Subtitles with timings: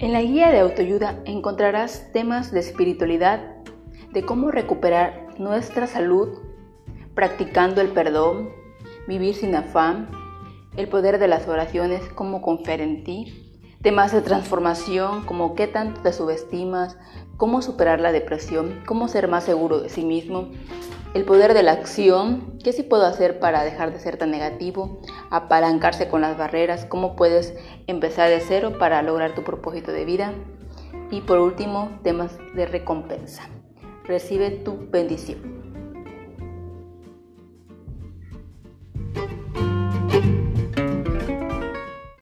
[0.00, 3.56] En la guía de autoayuda encontrarás temas de espiritualidad,
[4.14, 6.38] de cómo recuperar nuestra salud,
[7.14, 8.48] practicando el perdón,
[9.06, 10.08] vivir sin afán,
[10.78, 13.52] el poder de las oraciones, cómo confiar en ti,
[13.82, 16.96] temas de transformación como qué tanto te subestimas,
[17.36, 20.48] cómo superar la depresión, cómo ser más seguro de sí mismo,
[21.14, 25.00] el poder de la acción, qué sí puedo hacer para dejar de ser tan negativo,
[25.30, 27.54] apalancarse con las barreras, cómo puedes
[27.86, 30.32] empezar de cero para lograr tu propósito de vida
[31.10, 33.48] y por último temas de recompensa.
[34.04, 35.60] Recibe tu bendición.